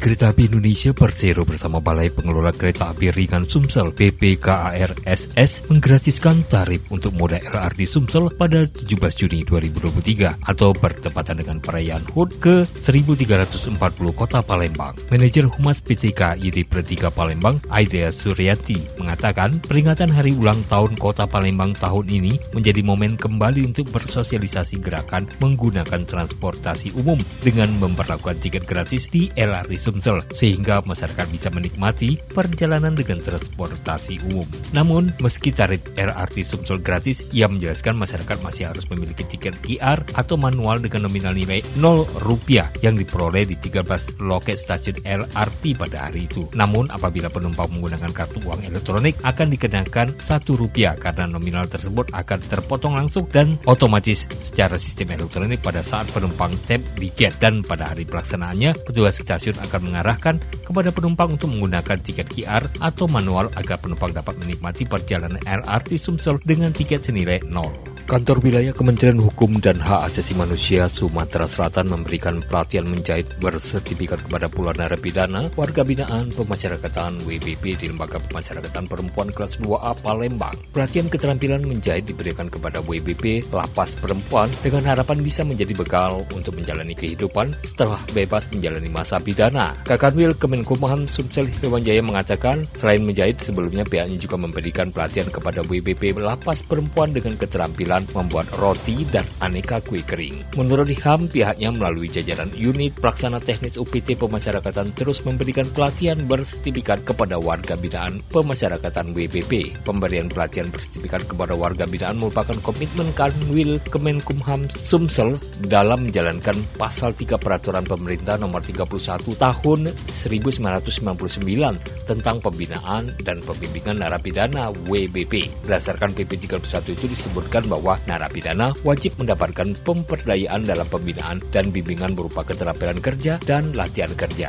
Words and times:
Kereta 0.00 0.34
Api 0.34 0.50
Indonesia 0.50 0.90
Persero 0.90 1.46
bersama 1.46 1.78
Balai 1.78 2.10
Pengelola 2.10 2.50
Kereta 2.50 2.90
Api 2.90 3.14
Ringan 3.14 3.46
Sumsel 3.46 3.94
BPKARSS 3.94 5.70
menggratiskan 5.70 6.42
tarif 6.50 6.82
untuk 6.90 7.14
moda 7.14 7.38
LRT 7.38 7.86
Sumsel 7.86 8.32
pada 8.34 8.66
17 8.66 8.90
Juni 9.14 9.46
2023 9.46 10.50
atau 10.50 10.74
bertepatan 10.74 11.44
dengan 11.44 11.62
perayaan 11.62 12.02
HUT 12.10 12.42
ke 12.42 12.66
1340 12.80 13.78
Kota 14.16 14.42
Palembang. 14.42 14.96
Manajer 15.12 15.46
Humas 15.46 15.78
PT 15.84 16.16
KID 16.16 16.66
Pertiga 16.66 17.12
Palembang, 17.12 17.62
Aidea 17.70 18.08
Suryati, 18.08 18.98
mengatakan 18.98 19.60
peringatan 19.62 20.08
hari 20.08 20.34
ulang 20.34 20.64
tahun 20.72 20.96
Kota 20.98 21.28
Palembang 21.28 21.76
tahun 21.76 22.08
ini 22.08 22.40
menjadi 22.56 22.80
momen 22.80 23.20
kembali 23.20 23.62
untuk 23.68 23.92
bersosialisasi 23.94 24.80
gerakan 24.80 25.30
menggunakan 25.38 26.08
transportasi 26.08 26.96
umum 26.98 27.20
dengan 27.44 27.68
memperlakukan 27.78 28.40
tiket 28.40 28.64
gratis 28.64 29.06
di 29.12 29.28
LRT 29.36 29.83
Sumsel 29.84 30.24
sehingga 30.32 30.80
masyarakat 30.80 31.28
bisa 31.28 31.52
menikmati 31.52 32.16
perjalanan 32.32 32.96
dengan 32.96 33.20
transportasi 33.20 34.24
umum. 34.32 34.48
Namun, 34.72 35.12
meski 35.20 35.52
tarif 35.52 35.84
LRT 36.00 36.48
Sumsel 36.48 36.80
gratis, 36.80 37.28
ia 37.36 37.44
menjelaskan 37.44 37.92
masyarakat 37.92 38.40
masih 38.40 38.72
harus 38.72 38.88
memiliki 38.88 39.28
tiket 39.28 39.60
QR 39.60 40.00
atau 40.16 40.40
manual 40.40 40.80
dengan 40.80 41.04
nominal 41.04 41.36
nilai 41.36 41.60
0 41.76 42.08
rupiah 42.24 42.72
yang 42.80 42.96
diperoleh 42.96 43.44
di 43.44 43.60
13 43.60 44.24
loket 44.24 44.56
stasiun 44.56 45.04
LRT 45.04 45.76
pada 45.76 46.08
hari 46.08 46.24
itu. 46.24 46.48
Namun, 46.56 46.88
apabila 46.88 47.28
penumpang 47.28 47.68
menggunakan 47.68 48.16
kartu 48.16 48.40
uang 48.40 48.64
elektronik 48.64 49.20
akan 49.20 49.52
dikenakan 49.52 50.16
1 50.16 50.24
rupiah 50.56 50.96
karena 50.96 51.28
nominal 51.28 51.68
tersebut 51.68 52.08
akan 52.16 52.40
terpotong 52.40 52.96
langsung 52.96 53.26
dan 53.28 53.58
otomatis 53.66 54.30
secara 54.38 54.78
sistem 54.78 55.18
elektronik 55.18 55.58
pada 55.60 55.82
saat 55.82 56.06
penumpang 56.14 56.54
tap 56.70 56.80
di 56.94 57.10
dan 57.40 57.64
pada 57.64 57.90
hari 57.90 58.04
pelaksanaannya 58.04 58.86
petugas 58.86 59.18
stasiun 59.18 59.56
akan 59.64 59.92
mengarahkan 59.92 60.36
kepada 60.64 60.92
penumpang 60.92 61.36
untuk 61.36 61.52
menggunakan 61.52 61.98
tiket 62.00 62.28
QR 62.28 62.64
atau 62.80 63.08
manual 63.08 63.48
agar 63.56 63.80
penumpang 63.80 64.12
dapat 64.12 64.36
menikmati 64.40 64.84
perjalanan 64.84 65.40
LRT 65.44 65.96
Sumsel 65.96 66.40
dengan 66.44 66.70
tiket 66.70 67.04
senilai 67.04 67.40
nol. 67.48 67.93
Kantor 68.04 68.44
Wilayah 68.44 68.76
Kementerian 68.76 69.16
Hukum 69.16 69.64
dan 69.64 69.80
Hak 69.80 70.12
Asasi 70.12 70.36
Manusia 70.36 70.92
Sumatera 70.92 71.48
Selatan 71.48 71.88
memberikan 71.88 72.44
pelatihan 72.44 72.84
menjahit 72.84 73.24
bersertifikat 73.40 74.20
kepada 74.28 74.44
puluhan 74.44 74.76
narapidana 74.76 75.48
warga 75.56 75.80
binaan 75.80 76.28
pemasyarakatan 76.36 77.24
WBP 77.24 77.80
di 77.80 77.88
Lembaga 77.88 78.20
Pemasyarakatan 78.20 78.92
Perempuan 78.92 79.32
kelas 79.32 79.56
2A 79.56 79.96
Palembang. 80.04 80.52
Pelatihan 80.76 81.08
keterampilan 81.08 81.64
menjahit 81.64 82.04
diberikan 82.04 82.52
kepada 82.52 82.84
WBP 82.84 83.48
Lapas 83.48 83.96
Perempuan 83.96 84.52
dengan 84.60 84.84
harapan 84.84 85.24
bisa 85.24 85.40
menjadi 85.40 85.72
bekal 85.72 86.28
untuk 86.36 86.60
menjalani 86.60 86.92
kehidupan 86.92 87.56
setelah 87.64 88.04
bebas 88.12 88.52
menjalani 88.52 88.92
masa 88.92 89.16
pidana. 89.16 89.80
Kakanwil 89.88 90.36
Kemenkumham 90.36 91.08
Sumsel 91.08 91.48
Hewanjaya 91.64 92.04
mengatakan 92.04 92.68
selain 92.76 93.00
menjahit 93.00 93.40
sebelumnya 93.40 93.88
pihaknya 93.88 94.20
juga 94.20 94.36
memberikan 94.36 94.92
pelatihan 94.92 95.32
kepada 95.32 95.64
WBP 95.64 96.12
Lapas 96.20 96.60
Perempuan 96.60 97.16
dengan 97.16 97.40
keterampilan 97.40 97.93
membuat 98.18 98.50
roti 98.58 99.06
dan 99.14 99.22
aneka 99.38 99.78
kue 99.78 100.02
kering. 100.02 100.42
Menurut 100.58 100.90
Ilham, 100.90 101.30
pihaknya 101.30 101.70
melalui 101.70 102.10
jajaran 102.10 102.50
unit 102.58 102.98
pelaksana 102.98 103.38
teknis 103.38 103.78
UPT 103.78 104.18
pemasyarakatan 104.18 104.90
terus 104.98 105.22
memberikan 105.22 105.70
pelatihan 105.70 106.18
bersertifikat 106.26 107.06
kepada 107.06 107.38
warga 107.38 107.78
binaan 107.78 108.18
pemasyarakatan 108.34 109.14
WBP. 109.14 109.86
Pemberian 109.86 110.26
pelatihan 110.26 110.66
bersertifikat 110.74 111.30
kepada 111.30 111.54
warga 111.54 111.84
binaan 111.84 112.16
merupakan 112.16 112.56
komitmen 112.64 113.12
Kanwil 113.12 113.76
Kemenkumham 113.92 114.72
Sumsel 114.72 115.36
dalam 115.68 116.08
menjalankan 116.08 116.56
pasal 116.80 117.12
3 117.12 117.36
peraturan 117.36 117.84
pemerintah 117.84 118.40
nomor 118.40 118.64
31 118.64 118.88
tahun 119.36 119.92
1999 119.92 122.08
tentang 122.08 122.40
pembinaan 122.40 123.12
dan 123.20 123.44
pembimbingan 123.44 124.00
narapidana 124.00 124.72
WBP. 124.88 125.52
Berdasarkan 125.68 126.16
PP 126.16 126.48
31 126.48 126.96
itu 126.96 127.04
disebutkan 127.04 127.68
bahwa 127.68 127.83
bahwa 127.84 128.00
narapidana 128.08 128.72
wajib 128.80 129.12
mendapatkan 129.20 129.76
pemberdayaan 129.84 130.64
dalam 130.64 130.88
pembinaan 130.88 131.44
dan 131.52 131.68
bimbingan 131.68 132.16
berupa 132.16 132.40
keterampilan 132.40 133.04
kerja 133.04 133.36
dan 133.44 133.76
latihan 133.76 134.16
kerja. 134.16 134.48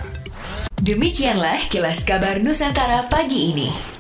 Demikianlah 0.79 1.67
kilas 1.67 2.07
kabar 2.07 2.39
Nusantara 2.39 3.03
pagi 3.11 3.51
ini. 3.51 3.94